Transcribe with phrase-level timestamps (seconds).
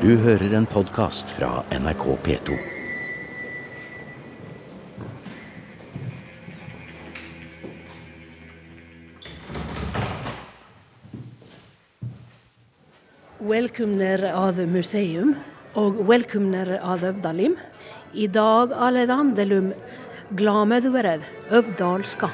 [0.00, 2.54] Du hører en podkast fra NRK P2.
[13.50, 15.34] Velkomner av museum
[15.76, 17.60] og velkomner av Øvdalim.
[18.16, 19.74] I dag alledandelum
[20.32, 22.32] glamedvered øvdalska.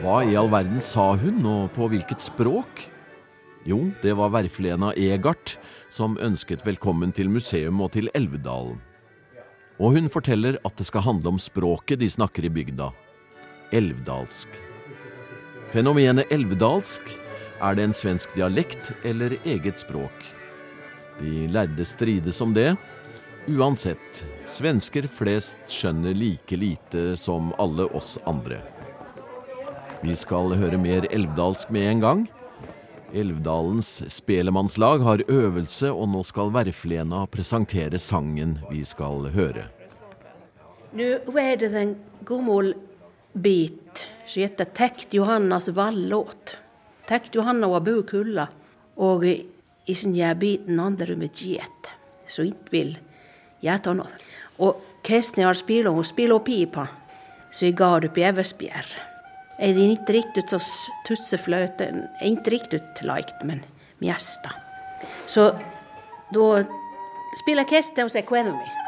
[0.00, 2.88] Hva i all verden sa hun, og på hvilket språk?
[3.66, 5.56] Jo, det var verflena Egart
[5.90, 8.76] som ønsket velkommen til museum og til Elvedalen.
[9.82, 12.92] Og hun forteller at det skal handle om språket de snakker i bygda.
[13.74, 14.54] Elvdalsk.
[15.74, 17.10] Fenomenet elvdalsk
[17.58, 20.14] er det en svensk dialekt eller eget språk?
[21.18, 22.70] De lærde strides om det.
[23.50, 28.62] Uansett, svensker flest skjønner like lite som alle oss andre.
[30.06, 32.26] Vi skal høre mer elvdalsk med en gang.
[33.14, 39.68] Elvdalens spelemannslag har øvelse, og nå skal Verflena presentere sangen vi skal høre.
[40.96, 41.96] Nå er det en
[42.26, 42.74] gammel
[43.32, 46.56] bit som heter 'Tekt Johannas vallåt'.
[47.06, 48.48] Tekt Johanna var bukulla,
[48.96, 51.90] og i sin biten andre med get,
[52.26, 52.96] så ikke vil
[53.62, 54.10] gjete noe.
[54.58, 56.88] Og Kristne har spilt og spiller pipa,
[57.52, 59.15] så jeg ga det på Eversbjerg.
[59.58, 60.58] Er det ikke riktig så
[61.06, 61.88] tussefløyte,
[62.20, 63.62] ikke riktig likt, men
[64.04, 64.52] mjesta.
[65.26, 65.48] Så
[66.34, 66.48] da
[67.40, 68.85] spiller Kristne og sier kvener vi.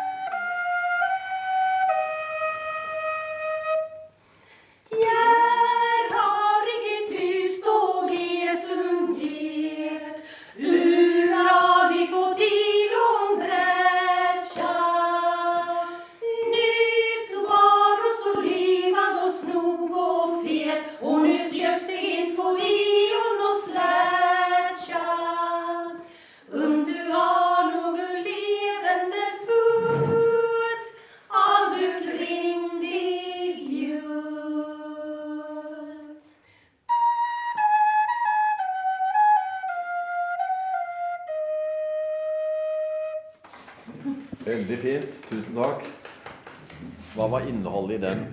[47.99, 48.27] I den?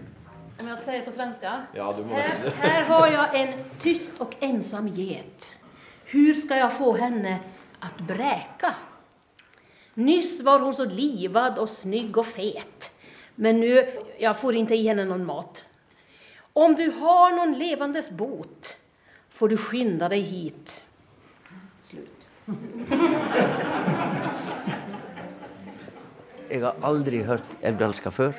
[0.60, 1.64] Om jag säger det på svenska?
[1.74, 5.54] Ja, du må Här, här har jag en tyst och ensam get.
[6.06, 7.40] Hur ska jag få henne
[7.80, 8.76] att bräka?
[9.94, 12.96] Nyss var hon så livad och snygg och fet.
[13.36, 15.64] Men nu, jag får inte i henne någon mat.
[16.54, 18.78] Om du har någon levandes bot
[19.30, 20.88] får du skynda dig hit.
[21.80, 22.12] Slut.
[26.50, 28.34] Jeg har aldri hørt evdalska før.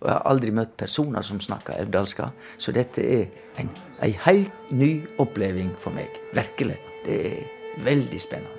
[0.00, 2.30] Og jeg har aldri møtt personer som snakker elvdalska.
[2.58, 3.26] Så dette er
[3.60, 3.68] en,
[4.00, 6.14] en helt ny oppleving for meg.
[6.36, 6.78] Virkelig.
[7.04, 8.56] Det er veldig spennende.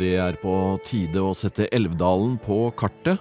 [0.00, 0.54] Det er på
[0.88, 3.20] tide å sette Elvdalen på kartet.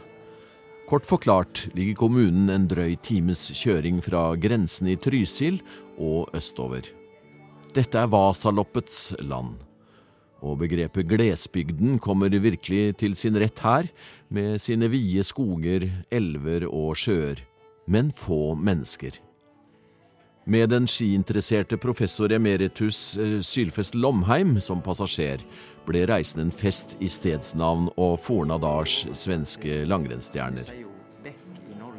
[0.88, 5.60] Kort forklart ligger kommunen en drøy times kjøring fra grensen i Trysil
[6.00, 6.88] og østover.
[7.76, 9.60] Dette er Vasaloppets land.
[10.42, 13.90] Og begrepet Glesbygden kommer virkelig til sin rett her,
[14.30, 17.44] med sine vide skoger, elver og sjøer,
[17.86, 19.20] men få mennesker.
[20.50, 25.44] Med den skiinteresserte professor emeritus eh, Sylfest Lomheim som passasjer,
[25.86, 30.74] ble reisen en fest i stedsnavn og Fornadars svenske langrennsstjerner.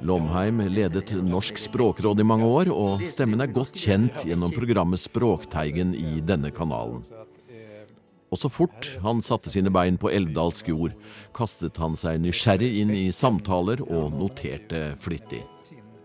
[0.03, 5.95] Lomheim ledet Norsk språkråd i mange år, og stemmen er godt kjent gjennom programmet Språkteigen
[5.95, 7.05] i denne kanalen.
[8.33, 10.95] Og så fort han satte sine bein på elvdalsk jord,
[11.37, 15.43] kastet han seg nysgjerrig inn i samtaler og noterte flittig.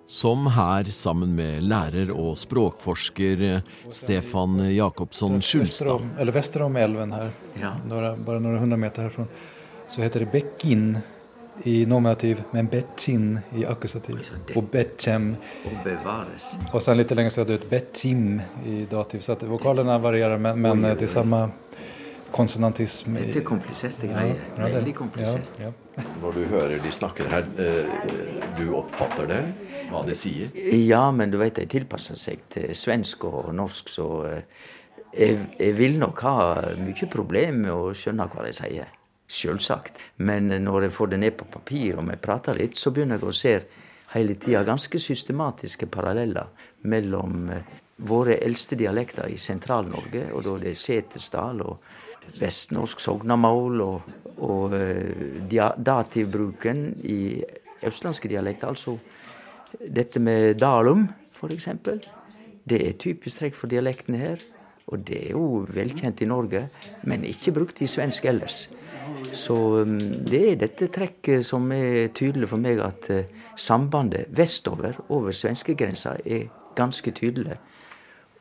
[0.07, 3.61] Som her sammen med lærer og språkforsker
[3.91, 6.03] Stefan Jacobsson Skjulstad.
[6.19, 7.73] Eller vester om elven her, Ja.
[7.87, 9.25] några, bara några hundra meter herfra,
[9.89, 10.97] så heter det Bekkin
[11.63, 14.19] i nominativ, men Betsin i akkusativ.
[14.55, 15.35] Og Betchem.
[15.65, 16.55] Og bevares.
[16.73, 19.19] Och sen lite längre ut Betsim i dativ.
[19.19, 21.49] Så vokalene varierer, men, men det är oj.
[22.27, 23.13] Samma konsonantism.
[23.15, 24.35] Dette er kompliserte greier.
[24.57, 25.59] ja, det- Veldig komplisert.
[25.59, 26.03] Ja, ja.
[26.21, 27.43] Når du hører de snakker her,
[28.57, 29.53] du oppfatter det?
[29.89, 30.49] Hva de sier?
[30.87, 34.41] Ja, men du vet, de tilpasser seg til svensk og norsk, så eh,
[35.17, 38.87] jeg, jeg vil nok ha mye problemer med å skjønne hva de sier.
[39.27, 39.97] Selvsagt.
[40.17, 43.27] Men når jeg får det ned på papir og vi prater litt, så begynner jeg
[43.27, 43.61] å se
[44.13, 46.47] hele tida ganske systematiske paralleller
[46.83, 47.61] mellom eh,
[47.97, 51.79] våre eldste dialekter i Sentral-Norge, og da det er Setesdal og
[52.39, 54.11] vestnorsk sognamål og,
[54.43, 57.19] og eh, dia, dativbruken i
[57.87, 58.97] østlandske dialekter, altså
[59.79, 61.07] dette med dalum,
[61.37, 61.69] f.eks.
[62.67, 64.41] Det er typisk trekk for dialektene her.
[64.87, 66.61] Og det er jo velkjent i Norge,
[67.11, 68.69] men ikke brukt i svensk ellers.
[69.35, 74.95] Så um, det er dette trekket som er tydelig for meg, at uh, sambandet vestover,
[75.11, 76.47] over svenskegrensa, er
[76.77, 77.57] ganske tydelig.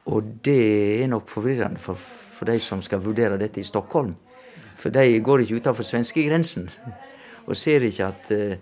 [0.07, 1.99] Og det er nok forvirrende for,
[2.37, 4.13] for de som skal vurdere dette i Stockholm.
[4.77, 6.69] For de går ikke utenfor svenskegrensen
[7.49, 8.57] og ser ikke at uh,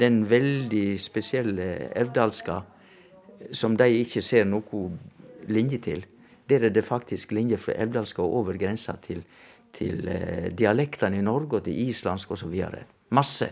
[0.00, 2.60] den veldig spesielle evdalska,
[3.52, 4.84] som de ikke ser noe
[5.52, 6.04] linje til,
[6.48, 9.22] der er det faktisk linje fra evdalska og over grensa til,
[9.72, 12.58] til uh, dialektene i Norge og til islandsk osv.
[13.14, 13.50] Masse.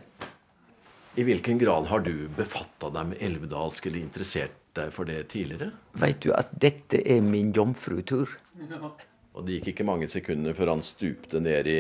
[1.12, 5.68] I hvilken grad har du befatta deg med elvedalsk eller interessert deg for det tidligere?
[6.00, 8.32] Veit du at dette er min jomfrutur?
[9.32, 11.78] Og det gikk ikke mange sekundene før han stupte ned i,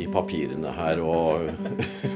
[0.00, 1.50] i papirene her og,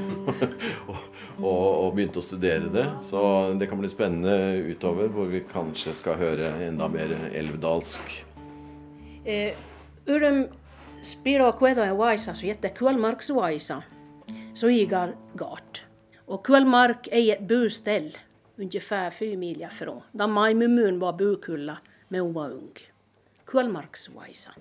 [0.89, 0.95] og,
[1.37, 2.87] og, og, begynte å studere det.
[3.05, 3.21] Så
[3.61, 8.23] det kan bli spennende utover, hvor vi kanskje skal høre enda mer elvedalsk.
[9.29, 9.53] Eh,
[10.09, 10.47] Urum
[11.05, 13.83] spiro kvedo en vaisa som heter Kullmarksvaisa,
[14.57, 15.83] som igar gart.
[16.25, 18.15] Og Kullmark er et bostell
[18.59, 21.77] omtrent fem mil fra, da Maimumun var bukulla
[22.09, 22.88] med hun var ung.
[23.49, 24.51] Kullmarksvaisa.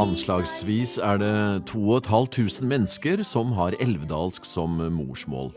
[0.00, 1.34] Anslagsvis er det
[1.68, 5.52] 2500 mennesker som har elvedalsk som morsmål.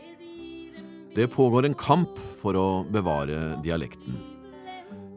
[1.16, 4.18] Det pågår en kamp for å bevare dialekten.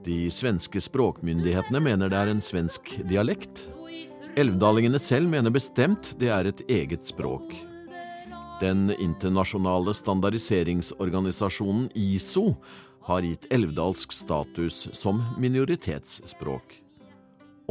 [0.07, 3.67] De svenske språkmyndighetene mener det er en svensk dialekt.
[4.39, 7.51] Elvdalingene selv mener bestemt det er et eget språk.
[8.61, 12.55] Den internasjonale standardiseringsorganisasjonen ISO
[13.01, 16.75] har gitt elvdalsk status som minoritetsspråk.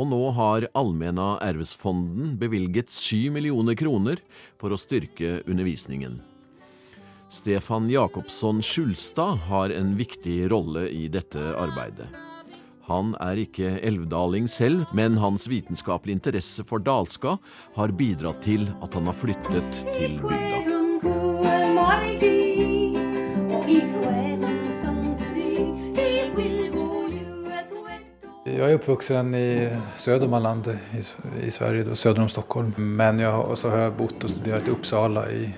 [0.00, 4.19] Og nå har Allmenna Ervesfonden bevilget syv millioner kroner
[4.58, 6.19] for å styrke undervisningen.
[7.31, 12.08] Stefan Jacobsson Skjulstad har en viktig rolle i dette arbeidet.
[12.90, 17.37] Han er ikke elvdaling selv, men hans vitenskapelige interesse for dalska
[17.76, 20.60] har bidratt til at han har flyttet til bygda.
[28.61, 32.75] Jag är uppvuxen i Södermanland i, i Sverige, då, söder om Stockholm.
[32.77, 35.55] Men jag, så har jag bott och studerat i Uppsala i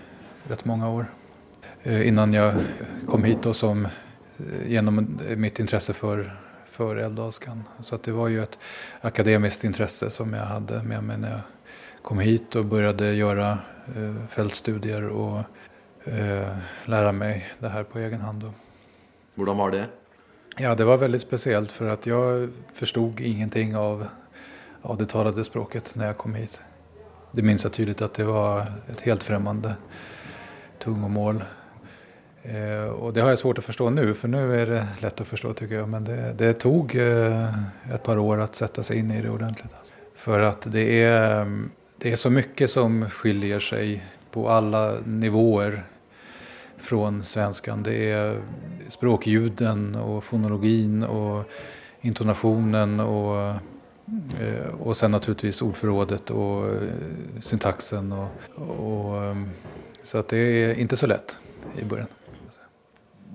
[0.49, 1.07] rätt många år.
[1.83, 2.55] Eh, innan jag
[3.07, 3.91] kom hit då som, eh,
[4.67, 6.37] genom mitt intresse för,
[6.71, 7.65] för älvdalskan.
[7.81, 8.59] Så att det var ju ett
[9.01, 11.41] akademiskt intresse som jag hade med mig när jag
[12.03, 13.59] kom hit och började göra
[13.97, 15.43] eh, fältstudier och
[16.85, 18.53] lära mig det här på egen hand.
[19.35, 19.87] Hur var det?
[20.59, 24.07] Ja, det var väldigt speciellt för att jag förstod ingenting av,
[24.83, 26.63] av det talade språket när jag kom hit.
[27.33, 28.61] Det minns jag tydligt att det var
[28.93, 29.75] ett helt främmande
[30.79, 31.45] tungomål.
[32.43, 35.27] Eh, och det har jag svårt att förstå nu, för nu är det lätt att
[35.27, 35.89] förstå tycker jag.
[35.89, 37.55] Men det, det tog eh,
[37.95, 39.73] ett par år att sätta sig in i det ordentligt.
[39.79, 39.95] Alltså.
[40.17, 41.59] För att det är,
[41.99, 45.85] det är så mycket som skiljer sig på alla nivåer
[46.83, 47.83] från svenskan.
[47.83, 48.43] Det är
[48.89, 51.45] språkljuden och fonologin och
[52.01, 53.47] intonationen och,
[54.41, 56.89] eh, och sen naturligtvis ordförrådet och eh,
[57.41, 58.13] syntaxen.
[58.13, 59.37] Och, och, eh,
[60.03, 61.39] så att det är inte så lätt
[61.79, 62.09] i början.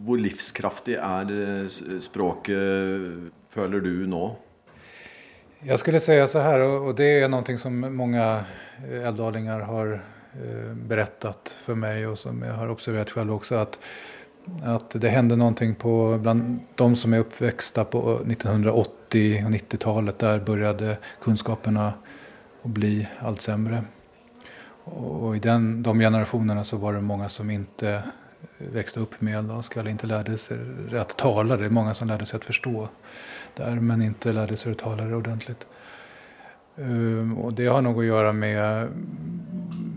[0.05, 4.37] Hvor livskraftig er språket, føler du nå?
[5.59, 8.45] Jag skulle säga så här, och det är någonting som många
[8.91, 10.03] älvdalingar har
[10.73, 13.55] berättat för mig och som jag har observerat själv också.
[13.55, 13.79] Att,
[14.63, 20.19] att det hände någonting på, bland de som är uppväxta på 1980 och 90-talet.
[20.19, 21.93] Där började kunskaperna
[22.63, 23.83] att bli allt sämre.
[24.83, 28.03] Och i den, de generationerna så var det många som inte
[28.57, 30.57] växte upp med eller inte lärde sig
[30.99, 31.69] att tala det.
[31.69, 32.89] många som lärde sig att förstå
[33.55, 35.67] där men inte lärde sig att tala det ordentligt.
[36.77, 38.87] Ehm, och det har nog att göra med,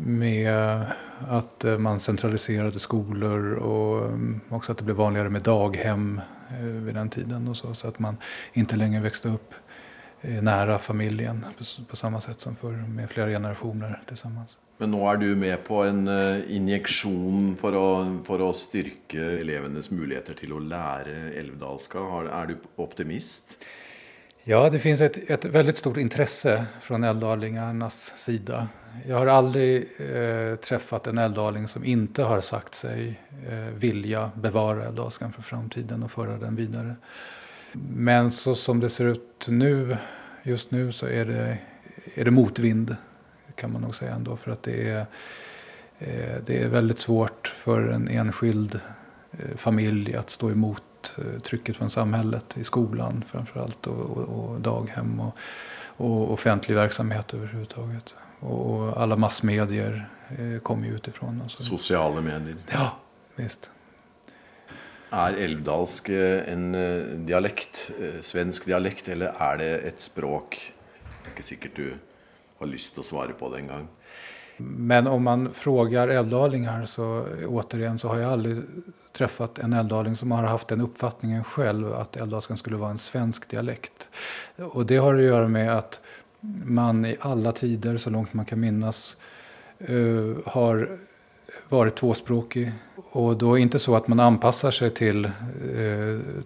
[0.04, 0.84] med
[1.28, 6.94] att man centraliserade skolor och mm, också att det blev vanligare med daghem eh, vid
[6.94, 8.16] den tiden så, så att man
[8.52, 9.38] inte längre växte
[10.20, 11.46] eh, nära familjen
[11.88, 14.56] på samma sätt som förr med flera generationer tillsammans.
[14.80, 16.08] Men nå er du med på en
[16.48, 17.88] injeksjon for å,
[18.24, 22.00] for å, styrke elevenes muligheter til å lære älvdalska.
[22.32, 23.58] Er du optimist?
[24.50, 28.68] Ja, det finns ett, ett väldigt stort intresse från älvdalingarnas sida.
[29.06, 34.84] Jag har aldrig eh, träffat en älvdaling som inte har sagt sig eh, vilja bevara
[34.84, 36.96] älvdalskan för framtiden och föra den vidare.
[37.72, 39.96] Men så som det ser ut nu,
[40.42, 41.58] just nu så är det,
[42.14, 42.96] är det motvind
[43.54, 44.36] kan man nog säga ändå.
[44.36, 45.06] För att det är,
[45.98, 48.80] eh, det är väldigt svårt för en enskild
[49.32, 50.89] eh, familj att stå emot mot
[51.42, 55.36] trycket från samhället i skolan framförallt och, och, och daghem och,
[55.96, 58.14] och offentlig verksamhet överhuvudtaget.
[58.40, 61.42] Och, och alla massmedier eh, kommer ju utifrån.
[61.44, 61.62] Och så.
[61.62, 62.56] Sosiale medier.
[62.72, 62.96] Ja,
[63.36, 63.70] visst.
[65.10, 70.54] Er elvdalsk eh, en eh, dialekt, eh, svensk dialekt, eller er det et språk?
[71.02, 71.88] Det er ikke sikkert du
[72.60, 73.88] har lyst til å svare på det engang.
[74.62, 78.62] Men om man frågar älvdalingar så återigen så har jag aldrig
[79.12, 83.50] träffat en älvdaling som har haft den uppfattningen själv att älvdalskan skulle vara en svensk
[83.50, 84.08] dialekt.
[84.56, 86.00] Och det har att göra med att
[86.64, 89.16] man i alla tider, så långt man kan minnas,
[89.90, 90.98] uh, har
[91.68, 92.72] varit tvåspråkig.
[92.96, 95.30] Och då inte så att man anpassar sig till, eh,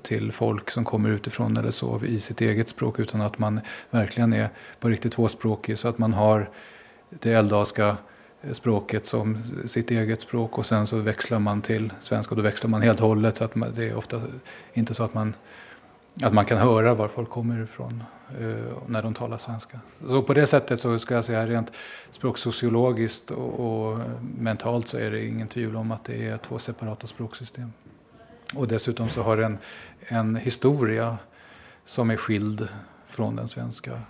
[0.02, 4.32] till folk som kommer utifrån eller så i sitt eget språk utan att man verkligen
[4.32, 4.48] är
[4.80, 6.50] på riktigt tvåspråkig så att man har
[7.20, 7.96] det älvdalska
[8.52, 12.70] språket som sitt eget språk och sen så växlar man till svenska och då växlar
[12.70, 14.22] man helt och hållet så att man, det är ofta
[14.72, 15.34] inte så att man,
[16.22, 18.02] att man kan höra var folk kommer ifrån
[18.40, 19.80] eh, när de talar svenska.
[20.08, 21.72] Så på det sättet så ska jag säga rent
[22.10, 23.98] språksociologiskt och, och
[24.38, 27.72] mentalt så är det ingen tvivel om att det är två separata språksystem.
[28.54, 29.58] Och dessutom så har den
[30.06, 31.18] en historia
[31.84, 32.68] som är skild
[33.06, 34.00] från den svenska.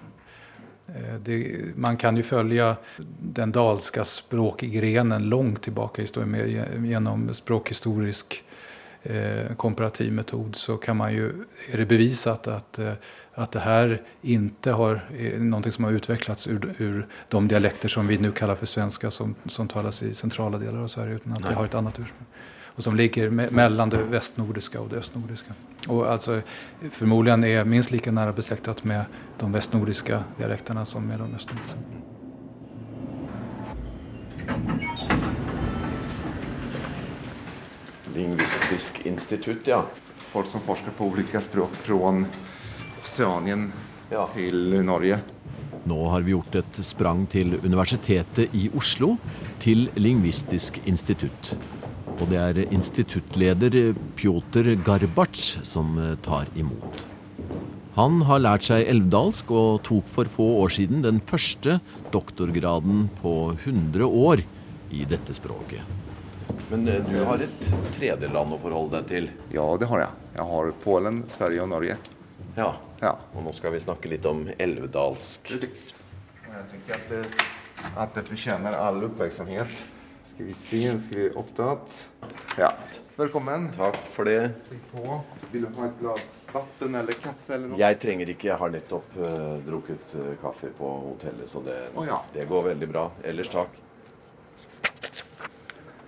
[0.94, 2.76] Eh, Det, man kan ju följa
[3.20, 8.44] den dalska språkgrenen långt tillbaka i historien med, genom språkhistorisk
[9.02, 11.26] eh, komparativ metod så kan man ju,
[11.72, 12.92] är det bevisat att, eh,
[13.34, 18.06] att det här inte har, är någonting som har utvecklats ur, ur de dialekter som
[18.06, 21.46] vi nu kallar för svenska som, som talas i centrala delar av Sverige utan att
[21.48, 22.26] det har ett annat ursprung.
[22.76, 25.54] Och som ligger me mellan det västnordiska och det östnordiska.
[25.88, 26.40] Och alltså
[26.90, 29.04] förmodligen är minst lika nära besläktat med
[29.38, 31.78] de västnordiska dialekterna som med de östnordiska.
[38.14, 39.85] Lingvistisk institutt, ja.
[40.31, 42.25] Folk som forsker på ulike språk fra
[43.02, 43.73] Oceanien
[44.11, 44.28] Ja.
[44.35, 45.19] til Norge.
[45.85, 49.16] Nå har vi gjort et sprang til Universitetet i Oslo,
[49.59, 51.59] til Lingvistisk institutt.
[52.21, 57.09] Og det er instituttleder Pjotr Garbatsj som eh, tar imot.
[57.94, 61.78] Han har lært seg elvdalsk og tok for få år siden den første
[62.14, 64.42] doktorgraden på 100 år
[64.94, 65.83] i dette språket.
[66.71, 69.28] Men eh, du har et tredje land å forholde deg til.
[69.54, 70.28] Ja, det har jeg.
[70.37, 71.99] Jeg har Polen, Sverige og Norge.
[72.54, 72.71] Ja.
[73.02, 73.16] Ja.
[73.35, 75.50] Og nå skal vi snakke litt om elvdalsk.
[75.50, 75.90] Precis.
[76.47, 77.50] tenker at tycker det,
[77.99, 79.93] at det fortjener all uppmärksamhet.
[80.25, 82.09] Ska vi se, Skal ska vi opptatt.
[82.59, 82.73] Ja,
[83.16, 83.69] velkommen.
[83.76, 84.50] Takk for det.
[84.66, 85.21] Stig på.
[85.52, 87.78] Vil du ha et glas vatten eller kaffe eller noe?
[87.83, 92.07] Jeg trenger ikke, jeg har nettopp uh, drukket uh, kaffe på hotellet, så det, oh,
[92.09, 92.23] ja.
[92.33, 93.04] det går veldig bra.
[93.21, 93.76] Ellers takk.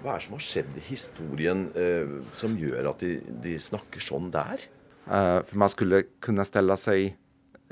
[0.00, 4.00] Hva er det som har skjedd i historien eh, som gjør at de, de snakker
[4.04, 4.64] sånn der?
[5.06, 7.12] Eh, for man skulle kunne stelle sig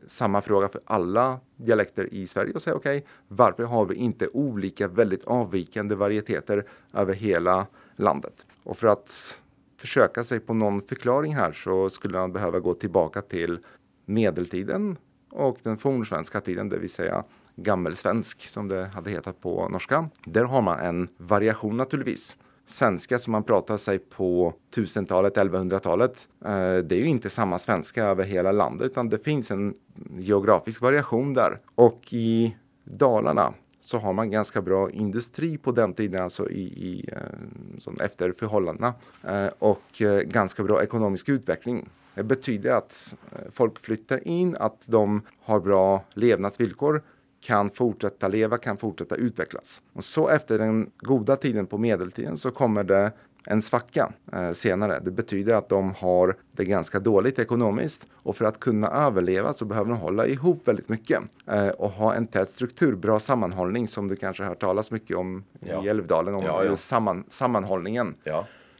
[0.06, 4.88] samma fråga för alla dialekter i Sverige och säga okej, varför har vi inte olika
[4.88, 8.46] väldigt avvikande varieteter över hela landet?
[8.62, 9.40] Och för att
[9.76, 13.58] försöka sig på någon förklaring här så skulle man behöva gå tillbaka till
[14.06, 14.96] medeltiden
[15.30, 17.24] och den fornsvenska tiden, det vill säga
[17.56, 20.08] gammelsvensk som det hade hetat på norska.
[20.24, 26.76] Där har man en variation naturligtvis svenska som man pratar sig på 1000-talet, 1100-talet, eh,
[26.76, 29.74] det är ju inte samma svenska över hela landet utan det finns en
[30.18, 31.60] geografisk variation där.
[31.74, 37.08] Och i Dalarna så har man ganska bra industri på den tiden, alltså i, i
[37.12, 41.88] eh, som efter förhållandena eh, och ganska bra ekonomisk utveckling.
[42.14, 43.14] Det betyder att
[43.50, 47.02] folk flyttar in, att de har bra levnadsvillkor
[47.44, 49.78] kan fortsette leve, kan fortsette utvecklas.
[49.94, 53.02] Og så etter den gode tiden på medeltiden så kommer det
[53.46, 55.00] en svacka eh, senere.
[55.04, 58.06] Det betyder at de har det ganske dårlig økonomisk.
[58.24, 61.20] Og for å kunne overleve så behøver de hålla ihop veldig mye.
[61.52, 65.18] eh, og ha en tett struktur, bra sammanhållning som du kanskje har hørt talas mye
[65.20, 65.82] om Ja.
[65.82, 66.34] i Elvdalen.
[66.34, 66.76] om Ja, ja.
[66.76, 68.14] Sammen, sammenholdningen.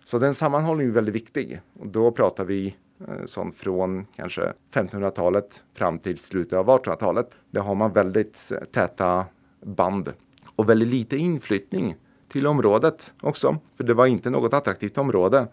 [0.04, 1.60] Så den sammanhållningen er veldig viktig.
[1.80, 2.74] Og da prater vi
[3.08, 7.30] eh, fra från kanske 1500-talet fram till slutet av 1800-talet.
[7.50, 9.24] Där har man väldigt eh, täta
[9.62, 10.12] band
[10.56, 11.96] och väldigt lite inflyttning
[12.28, 13.58] till området också.
[13.76, 15.46] För det var inte något attraktivt område.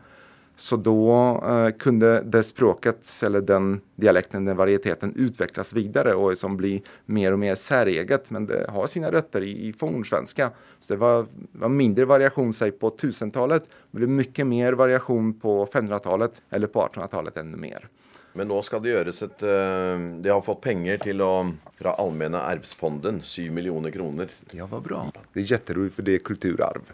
[0.56, 1.14] Så då
[1.46, 7.32] eh, kunde det språket eller den dialekten, den varieteten utvecklas vidare och som blir mer
[7.32, 8.32] och mer säreget.
[8.32, 10.52] Men det har sina rötter i, i fornsvenska.
[10.80, 13.64] Så det var, var mindre variation säg på 1000-talet.
[13.64, 17.88] Det blev mycket mer variation på 500-talet eller på 1800-talet ännu mer.
[18.34, 21.32] Men nå skal det gjøres et eh, De har fått penger til å,
[21.80, 24.32] fra Allmenne arvsfonden, 7 millioner kroner.
[24.56, 25.04] Ja, vad bra.
[25.34, 26.94] Det er jätteroligt for det er kulturarv.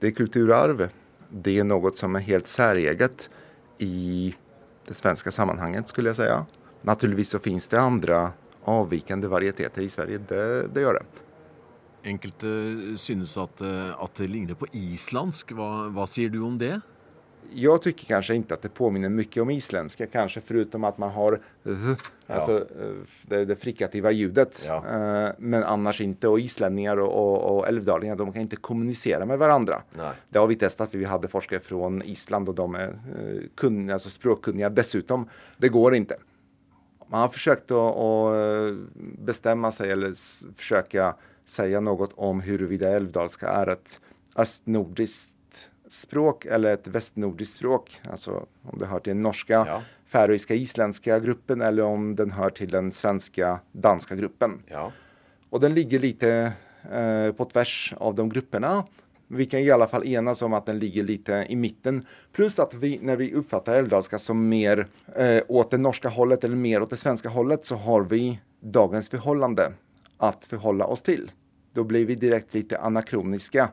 [0.00, 0.88] Det er kulturarv.
[1.36, 3.30] Det är något som är helt säreget
[3.78, 4.34] i
[4.86, 6.46] det svenska sammanhanget skulle jag säga.
[6.82, 8.32] Naturligtvis så finns det andra
[8.64, 11.06] avvikende varieteter i Sverige, det, det gjør det.
[12.04, 12.48] Enkelte
[13.00, 15.54] synes at, eh, at det ligner på islandsk.
[15.56, 16.76] Hva, hva sier du om det?
[17.54, 21.40] Jag tycker kanske inte att det påminner mycket om isländska, kanske förutom att man har
[21.64, 24.64] th, alltså eh, det, det frikativa ljudet.
[24.68, 24.76] Ja.
[24.76, 26.28] Uh, Men annars inte.
[26.28, 29.82] Och islänningar och, och, och älvdalingar, de kan inte kommunicera med varandra.
[29.96, 30.12] Nej.
[30.28, 30.94] Det har vi testat.
[30.94, 35.28] Vi hade forskare från Island och de är uh, kunniga, alltså språkkunniga dessutom.
[35.56, 36.16] Det går inte.
[37.06, 38.74] Man har försökt att, att
[39.18, 40.12] bestämma sig eller
[40.56, 41.14] försöka
[41.46, 44.00] säga något om huruvida älvdalska är ett
[44.36, 45.33] östnordiskt
[45.88, 48.00] språk eller ett västnordiskt språk.
[48.10, 49.82] Alltså om det hör till den norska, Ja.
[50.06, 54.62] färöiska, isländska gruppen eller om den hör till den svenska, danska gruppen.
[54.66, 54.92] Ja.
[55.50, 56.52] Och den ligger lite
[56.92, 58.84] eh, på tvärs av de grupperna.
[59.28, 62.06] Vi kan i alla fall enas om att den ligger lite i mitten.
[62.32, 64.86] Plus att vi, när vi uppfattar älvdalska som mer
[65.16, 69.08] eh, åt det norska hållet eller mer åt det svenska hållet så har vi dagens
[69.08, 69.72] förhållande
[70.16, 71.30] att förhålla oss till.
[71.72, 73.68] Då blir vi direkt lite anakroniska eh,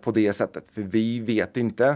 [0.00, 0.64] på det sättet.
[0.72, 1.86] För vi vet inte,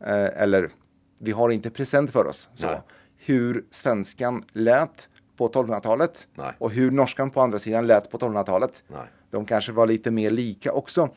[0.00, 0.70] eh, eller
[1.18, 2.80] vi har inte present för oss, så, Nej.
[3.16, 6.52] hur svenskan lät på 1200-talet Nej.
[6.58, 8.82] och hur norskan på andra sidan lät på 1200-talet.
[9.30, 11.08] De kanske var lite mer lika också.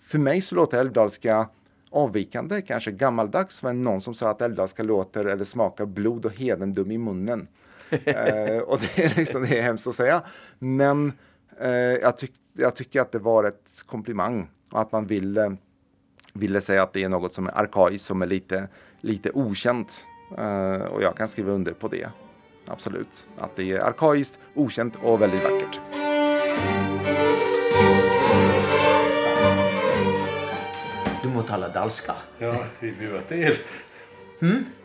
[0.00, 1.48] För mig så låter älvdalska
[1.90, 6.90] avvikande, kanske gammaldags, men någon som sa att älvdalska låter eller smakar blod och hedendum
[6.90, 7.48] i munnen.
[7.90, 10.22] eh, och det är, liksom, det är hemskt att säga.
[10.58, 11.12] Men
[11.60, 15.56] eh, jag, tyck, jag tycker att det var ett komplimang att man ville,
[16.32, 18.68] ville säga att det är något som är arkaiskt, som är lite,
[19.00, 20.04] lite okänt.
[20.38, 22.08] Eh, och jag kan skriva under på det.
[22.66, 23.28] Absolut.
[23.38, 25.80] Att det är arkaiskt, okänt och väldigt vackert.
[31.22, 32.14] Du må tale dalska.
[32.38, 33.56] Ja, vi bor til.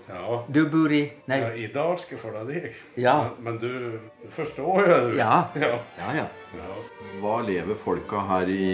[0.09, 0.45] Ja.
[0.47, 1.39] Du bor i Nei.
[1.41, 2.79] ja, i dag skal jeg følge deg.
[2.95, 3.15] Ja.
[3.37, 5.17] Men, men du, du forstår jo du.
[5.19, 5.49] Ja.
[5.63, 5.73] ja.
[5.99, 6.25] Ja, ja.
[6.55, 6.77] ja.
[7.21, 8.71] Hva lever folka her i,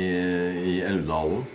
[0.73, 1.45] i Elvdalen?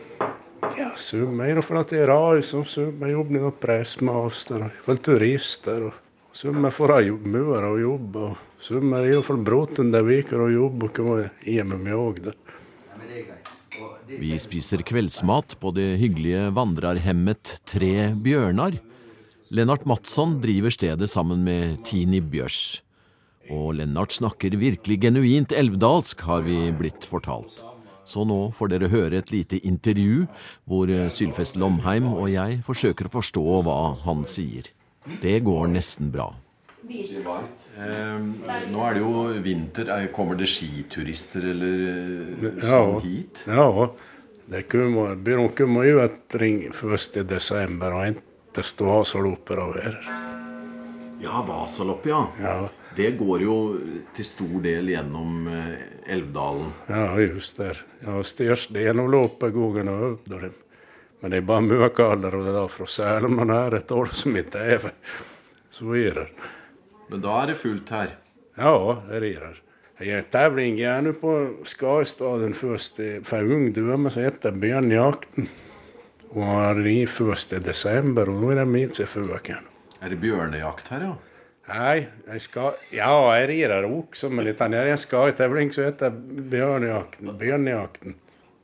[0.76, 5.82] Ja, summa är för at det är som summer jobbar med pressmaster og väl turister
[5.86, 5.94] och
[6.32, 7.14] summa får jag
[7.72, 8.16] og jobb.
[8.16, 8.36] og
[8.70, 9.22] och er är
[10.22, 12.22] för og jobb og kan ge med mig också.
[12.22, 12.34] där.
[14.06, 18.72] Vi spiser kveldsmat på det hyggelige vandrerhemmet Tre bjørnar.
[19.48, 22.82] Lennart Madsson driver stedet sammen med Tini Bjørs.
[23.48, 27.62] Og Lennart snakker virkelig genuint elvdalsk, har vi blitt fortalt.
[28.04, 30.26] Så nå får dere høre et lite intervju
[30.68, 34.68] hvor Sylfest Lomheim og jeg forsøker å forstå hva han sier.
[35.22, 36.28] Det går nesten bra.
[36.84, 40.08] nå er det jo vinter.
[40.12, 41.74] Kommer det skiturister eller
[42.68, 43.00] Ja,
[43.48, 43.92] ja.
[44.48, 46.34] Det kommer, byrån kommer ju att
[46.72, 48.06] först i december och
[48.48, 50.28] inte står vasalopper slå av er.
[51.20, 52.28] Ja, Vasalopp, ja.
[52.42, 53.56] Ja, Det går jo
[54.16, 56.72] til stor del gjennom eh, Elvdalen.
[56.86, 57.76] ja, just det.
[58.00, 60.28] Ja, størst delen av loppet går den upp.
[61.20, 64.58] Men det er bare mycket og det er fra Sälen man et år som ikke
[64.58, 64.90] er
[65.70, 66.28] Så är det.
[67.08, 68.16] Men da er det fullt her.
[68.56, 69.56] Ja, det är det.
[69.98, 75.24] Jeg er tävling gjerne på Skavstaden først for för ungdomar så heter det Och
[76.86, 79.64] i först i desember og nå er det mitt sig fuken.
[80.02, 81.14] Er det bjørnejakt her, ja?
[81.68, 85.72] Nei, jeg skal ja, jeg rir her også, men utan när Jeg skal i tevling
[85.72, 86.10] så heter
[86.50, 87.38] Bjørnejakten.
[87.38, 88.14] Bjørnejakten.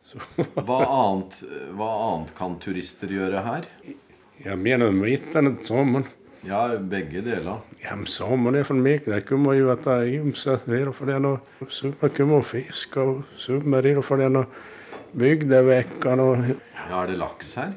[0.03, 3.64] Så, Hva annet, hva annet kan turister gjøre her?
[4.44, 6.07] jag menar mitten sommeren.
[6.46, 7.61] Ja, begge deler.
[7.81, 9.05] Ja, men sommeren er for meg.
[9.05, 10.61] Det kommer jo det är ymsa.
[10.64, 11.27] Det og för det
[11.61, 14.46] och summa kommer att fiska och for det för
[15.14, 16.22] det vekkene.
[16.22, 16.37] och
[16.90, 17.72] Ja, er det laks her?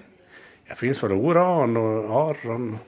[0.68, 2.80] Det fins vel oran og arran.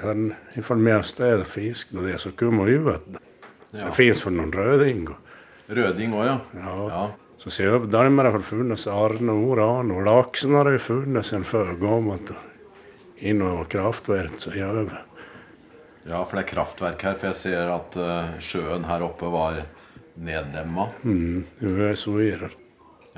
[0.00, 3.06] Sen ifall mest är fisk och det så kommer ju att
[3.70, 3.86] Ja.
[3.86, 5.08] det finns väl någon röding.
[5.66, 6.40] Røding òg, ja.
[6.54, 6.88] Ja.
[6.88, 7.10] ja.
[7.38, 11.74] Så där har väl funnits arn og oran och laxen har ju funnits sen før
[11.80, 12.32] gammalt.
[13.16, 14.90] In och kraftverk så jag.
[16.04, 17.14] Ja, for det er kraftverk her.
[17.14, 19.62] For jeg ser at eh, sjøen her oppe var
[20.14, 20.88] neddemma.
[21.04, 22.50] Mm, är så det.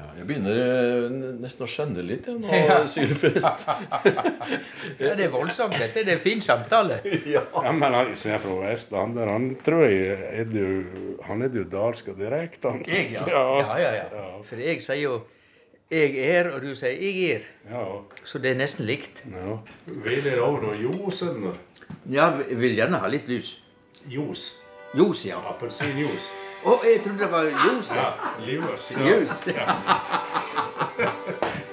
[0.01, 3.67] Ja, jeg begynner eh, nesten å skjønne litt jeg, nå, Sylfest.
[5.03, 5.13] ja.
[5.19, 6.05] Det er voldsomt, dette.
[6.07, 7.01] Det er fin samtale.
[7.35, 11.67] Ja men han som er fra Västland han tror jeg er du, han er jo
[11.69, 12.81] dalsk og direkte, han.
[12.89, 13.27] Jeg, ja.
[13.29, 13.45] Ja.
[13.61, 14.31] Ja, ja, ja.
[14.49, 15.21] For jeg sier jo
[15.91, 17.47] 'jeg er', og du sier 'jeg er'.
[17.71, 17.85] Ja.
[18.25, 19.25] Så det er nesten likt.
[19.27, 19.59] ja.
[19.87, 21.23] Vil dere over noe ljos?
[21.23, 21.59] eller?
[22.09, 23.57] Ja, vil gjerne ha litt lys.
[24.07, 24.61] Ljos.
[24.95, 25.39] Ljos, ja.
[25.51, 27.97] Apelsinjuice oh, jeg trodde det var Josef.
[27.97, 28.13] Ja,
[28.47, 29.47] Lewis.
[29.47, 29.57] Ja.
[29.57, 29.77] Ja.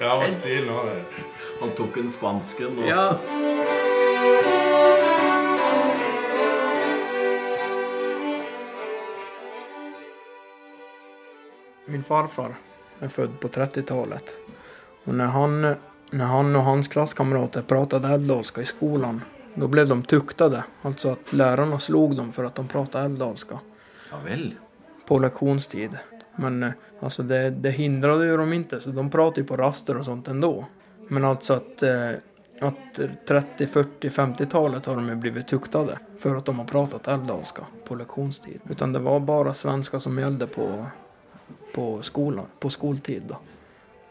[0.00, 1.02] ja, og stil nå, det.
[1.60, 2.86] Han tok en spansken nå.
[2.86, 3.08] Ja.
[11.88, 12.54] Min farfar
[13.00, 14.36] er født på 30-tallet.
[15.04, 15.58] Og når han,
[16.10, 19.22] når han, og hans klassekamerater pratet älvdalska i skolen,
[19.54, 20.62] da ble de tuktade.
[20.84, 23.60] Altså at lærerne slo dem for at de pratet älvdalska.
[24.10, 24.50] Ja vel?
[25.08, 25.98] På lektionstid.
[26.36, 29.96] Men eh, alltså det, det hindrade ju dem inte, så de pratade ju på raster
[29.96, 30.64] och sånt ändå.
[31.08, 32.10] Men alltså att, eh,
[32.60, 37.62] att 30, 40, 50-talet har de ju blivit tuktade för att de har pratat älvdalska
[37.84, 38.60] på lektionstid.
[38.70, 40.86] Utan det var bara svenska som gällde på,
[41.74, 43.36] på, skolan, på skoltid då.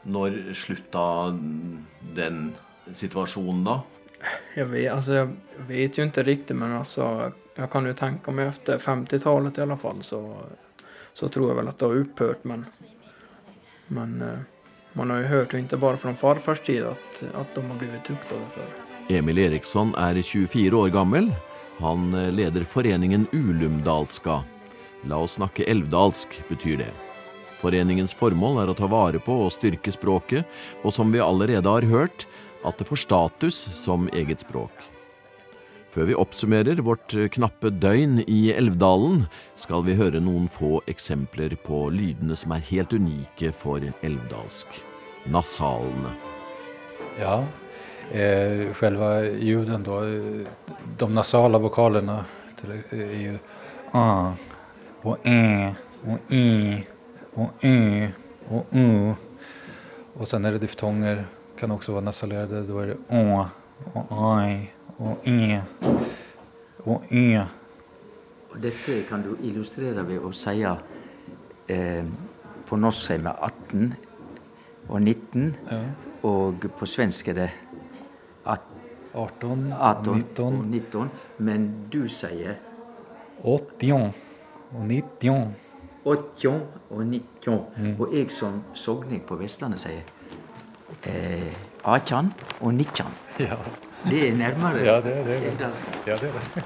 [0.03, 1.37] Når slutta
[2.15, 2.53] den
[2.93, 3.81] situasjonen da?
[4.55, 5.29] Jag vet, alltså jag
[5.67, 9.77] vet ju inte riktigt men alltså jag kan ju tänka mig efter 50-talet i alla
[9.77, 10.35] fall så,
[11.17, 12.65] så tror jeg vel at det har opphørt, men,
[13.93, 14.43] men eh,
[14.97, 18.37] man har jo hørt, ikke bare fra farfars tid, at, at de har blitt tukta
[18.53, 18.69] før.
[19.09, 21.31] Emil Eriksson er 24 år gammel.
[21.81, 24.43] Han eh, leder foreningen Ulumdalska.
[25.09, 26.91] La oss snakke elvdalsk, betyr det.
[27.57, 30.45] Foreningens formål er å ta vare på og styrke språket,
[30.85, 32.27] og som vi allerede har hørt,
[32.65, 34.73] at det får status som eget språk.
[35.89, 39.23] Før vi oppsummerer vårt eh, knappe døgn i Elvdalen,
[39.55, 44.81] skal vi høre noen få eksempler på lydene som er helt unike for elvdalsk.
[45.31, 46.11] Nasalene.
[47.19, 47.39] Ja,
[48.11, 50.47] eh, selve ljuden då, eh,
[50.97, 52.25] de nasale vokalene
[52.91, 53.39] er jo
[53.93, 54.33] a
[55.03, 55.73] og e
[56.07, 56.83] og i
[57.35, 58.07] og ö
[58.49, 59.15] og u.
[60.19, 61.25] Og så er det diftonger,
[61.57, 62.65] kan også være nasalerte.
[62.67, 63.45] Da er det å
[63.93, 65.61] og aj och e
[66.85, 67.41] og ö.
[68.49, 70.63] Og dette kan du illustrere ved å si
[71.67, 72.05] eh,
[72.67, 73.93] På norsk sier vi 18
[74.89, 75.77] og 19, Ja.
[76.23, 77.49] og på svensk er det
[78.45, 81.09] 18, 18 og 19, 19.
[81.37, 82.55] Men du sier
[83.43, 84.13] 80 og
[84.87, 85.53] 90.
[86.05, 87.59] 80 og 19.
[87.99, 90.01] Og jeg som sogning på Vestlandet sier
[91.03, 93.05] eh, 18 og 19.
[93.39, 93.55] Ja,
[94.09, 94.85] Det er nærmere.
[94.85, 95.37] Ja, det er det.
[95.51, 95.83] Elvdalsk.
[96.07, 96.63] ja det er det.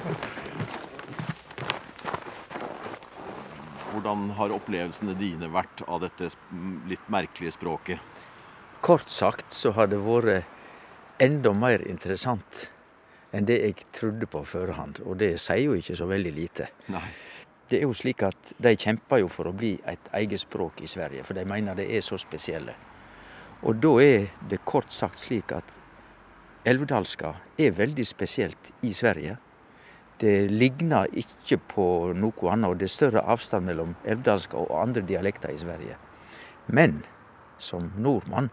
[3.91, 6.29] Hvordan har opplevelsene dine vært av dette
[6.89, 7.99] litt merkelige språket?
[8.81, 10.45] Kort sagt så har det vært
[11.21, 12.69] enda mer interessant
[13.31, 16.67] enn det jeg trodde på førhånd, Og det sier jo ikke så veldig lite.
[16.91, 17.03] Nei.
[17.69, 20.87] Det er jo slik at de kjemper jo for å bli et eget språk i
[20.87, 22.73] Sverige, for de mener det er så spesielle.
[23.63, 25.77] Og da er det kort sagt slik at
[26.67, 29.37] elvdalska er veldig spesielt i Sverige.
[30.21, 35.01] Det ligner ikke på noe annet, og det er større avstand mellom elvdalska og andre
[35.05, 35.97] dialekter i Sverige.
[36.67, 37.01] Men
[37.57, 38.51] som nordmann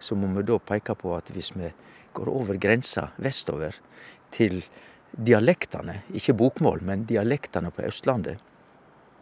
[0.00, 1.68] så må vi da peke på at hvis vi
[2.16, 3.76] går over grensa vestover
[4.32, 4.62] til
[5.12, 8.40] dialektene, ikke bokmål, men dialektene på Østlandet,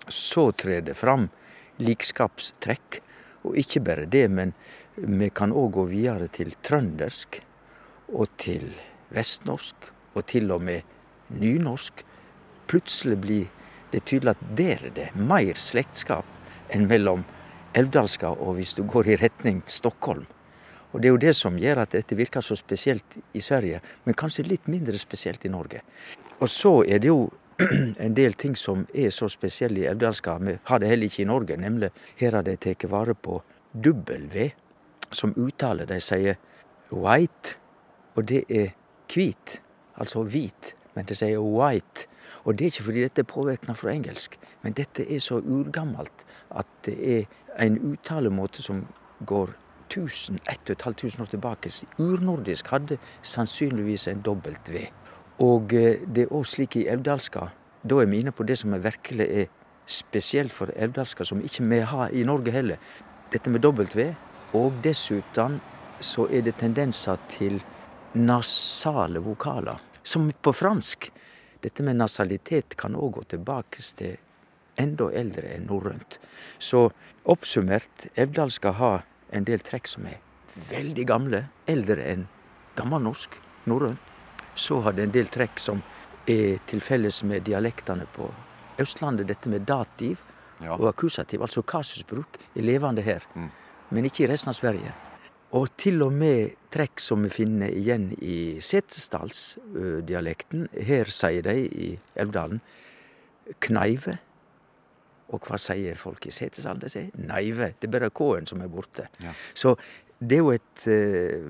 [0.09, 1.27] så trer det fram
[1.83, 3.03] likskapstrekk.
[3.49, 4.53] Og ikke bare det, men
[4.97, 7.43] vi kan òg gå videre til trøndersk
[8.13, 8.71] og til
[9.15, 10.83] vestnorsk og til og med
[11.29, 12.05] nynorsk.
[12.69, 13.47] Plutselig blir
[13.93, 16.27] det tydelig at der er det mer slektskap
[16.75, 17.25] enn mellom
[17.77, 20.27] elvdalska og hvis du går i retning Stockholm.
[20.93, 24.17] Og det er jo det som gjør at dette virker så spesielt i Sverige, men
[24.17, 25.83] kanskje litt mindre spesielt i Norge.
[26.41, 27.29] Og så er det jo
[28.05, 30.39] en del ting som er så spesielle i elvdalska.
[30.41, 33.41] Vi har det heller ikke i Norge, nemlig her har de tatt vare på
[33.75, 34.49] W,
[35.13, 36.39] som uttaler de sier
[36.91, 37.59] white,
[38.15, 38.75] og det er
[39.15, 39.63] hvit,
[39.97, 42.09] altså hvit, men det sier white.
[42.45, 46.25] Og det er ikke fordi dette er påvirkna fra engelsk, men dette er så urgammelt
[46.51, 47.25] at det er
[47.65, 48.87] en uttalemåte som
[49.27, 49.53] går
[49.89, 51.73] 1000, 1500 år tilbake.
[51.99, 54.87] Urnordisk hadde sannsynligvis en dobbelt V.
[55.39, 57.49] Og eh, det er òg slik i elvdalska.
[57.89, 59.47] Da er vi inne på det som er virkelig er
[59.87, 62.77] spesielt for elvdalska, som ikke vi har i Norge heller.
[63.33, 64.13] Dette med dobbelt V.
[64.53, 65.61] Og dessuten
[66.01, 67.63] så er det tendenser til
[68.13, 71.11] nasale vokaler, som på fransk.
[71.61, 74.17] Dette med nasalitet kan òg gå tilbake til
[74.79, 76.19] enda eldre enn norrønt.
[76.59, 76.87] Så
[77.27, 78.93] oppsummert, Evdal skal ha
[79.35, 80.21] en del trekk som er
[80.71, 82.29] veldig gamle, eldre enn
[82.79, 83.35] gammelnorsk,
[83.67, 83.99] norrønt.
[84.55, 85.83] Så har det en del trekk som
[86.27, 88.31] er til felles med dialektene på
[88.79, 89.27] Østlandet.
[89.27, 90.19] Dette med dativ
[90.61, 90.75] Ja.
[90.75, 93.23] og akkusativ, altså kasusbruk, er levende her.
[93.91, 94.93] Men ikke i resten av Sverige.
[95.53, 100.69] Og til og med trekk som vi finner igjen i Setesdalsdialekten.
[100.89, 102.61] Her sier de i Elvdalen
[103.65, 104.19] kneive.
[105.33, 106.79] Og hva sier folk i Setesdal?
[106.81, 107.73] De sier neive.
[107.79, 109.05] Det er bare K-en som er borte.
[109.25, 109.33] Ja.
[109.57, 109.69] Så
[110.19, 111.49] det er jo et eh,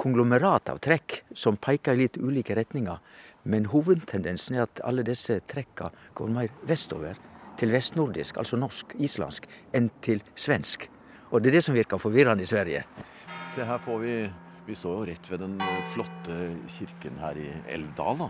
[0.00, 2.98] konglomerat av trekk som peker i litt ulike retninger.
[3.50, 5.86] Men hovedtendensen er at alle disse trekka
[6.18, 7.14] går mer vestover,
[7.60, 9.42] til vestnordisk, altså norsk, islandsk,
[9.76, 10.86] enn til svensk.
[11.30, 12.82] Og det er det som virker forvirrende i Sverige.
[13.54, 14.14] Se her får vi
[14.66, 16.34] Vi står jo rett ved den eh, flotte
[16.70, 18.18] kirken her i Elvdal.
[18.20, 18.28] da.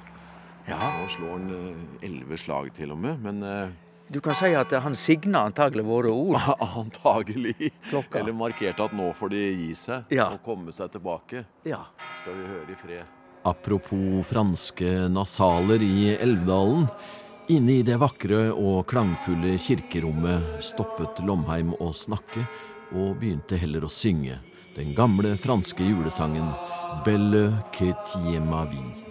[0.71, 3.73] Ja, Nå slår han eh, elleve slag til og med, men eh,
[4.11, 6.41] Du kan si at han signa antagelig våre ord.
[6.81, 8.23] antagelig Klokka.
[8.23, 10.31] Eller markerte at nå får de gi seg Ja.
[10.33, 11.45] og komme seg tilbake.
[11.69, 11.83] Ja.
[12.23, 13.17] Skal vi høre i fred.
[13.45, 16.89] Apropos franske nasaler i Elvdalen.
[17.51, 22.45] Inne i det vakre og klangfulle kirkerommet stoppet Lomheim å snakke
[22.95, 24.37] og begynte heller å synge
[24.81, 26.53] den gamle franske julesangen
[27.05, 29.11] Belle que tie ma vie.